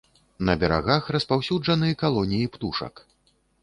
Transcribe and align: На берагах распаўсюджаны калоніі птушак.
На 0.47 0.55
берагах 0.63 1.11
распаўсюджаны 1.17 1.95
калоніі 2.03 2.53
птушак. 2.57 3.09